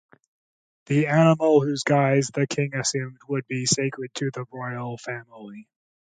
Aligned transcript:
The 0.87 1.05
animal 1.05 1.61
whose 1.61 1.83
guise 1.83 2.31
the 2.33 2.47
king 2.47 2.73
assumed 2.73 3.19
would 3.29 3.45
be 3.45 3.67
sacred 3.67 4.09
to 4.15 4.31
the 4.33 4.45
royal 4.51 4.97
family. 4.97 5.69